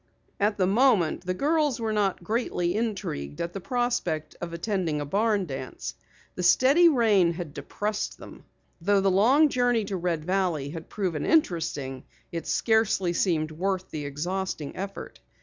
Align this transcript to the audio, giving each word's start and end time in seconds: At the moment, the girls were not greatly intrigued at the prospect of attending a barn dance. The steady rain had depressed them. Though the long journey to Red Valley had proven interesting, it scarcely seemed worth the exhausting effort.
At 0.39 0.57
the 0.57 0.65
moment, 0.65 1.27
the 1.27 1.35
girls 1.35 1.79
were 1.79 1.93
not 1.93 2.23
greatly 2.23 2.73
intrigued 2.75 3.39
at 3.39 3.53
the 3.53 3.61
prospect 3.61 4.35
of 4.41 4.51
attending 4.51 4.99
a 4.99 5.05
barn 5.05 5.45
dance. 5.45 5.93
The 6.33 6.41
steady 6.41 6.89
rain 6.89 7.33
had 7.33 7.53
depressed 7.53 8.17
them. 8.17 8.45
Though 8.81 9.01
the 9.01 9.11
long 9.11 9.49
journey 9.49 9.85
to 9.85 9.97
Red 9.97 10.25
Valley 10.25 10.69
had 10.69 10.89
proven 10.89 11.23
interesting, 11.23 12.03
it 12.31 12.47
scarcely 12.47 13.13
seemed 13.13 13.51
worth 13.51 13.91
the 13.91 14.05
exhausting 14.05 14.75
effort. 14.75 15.19